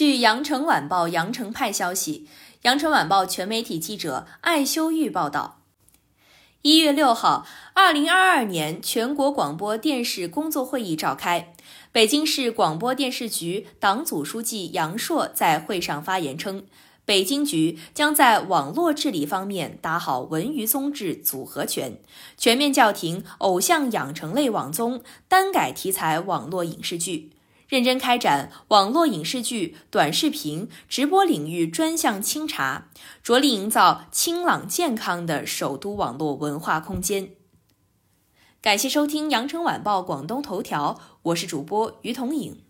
[0.00, 2.26] 据《羊城晚报》羊城派消息，
[2.62, 5.60] 《羊城晚报》全媒体记者艾修玉报道：
[6.62, 11.52] 一月六号，二零二二年全国广播电视工作会议召开。
[11.92, 16.64] 北京市广播电视局党组书记杨硕在会上发言称，
[17.04, 22.00] 北京局将在网络治理方面打好文娱综治组合拳，
[22.38, 27.32] 全面叫停偶像养成类网综、单改题材网络影视剧。
[27.70, 32.88] 认真开展网络影视剧、短视频、直播领域专项清查，
[33.22, 37.30] 着力营造清朗健康的首都网络文化空间。
[38.60, 42.60] 感谢收听羊城晚报广东头条，我是主播于彤颖。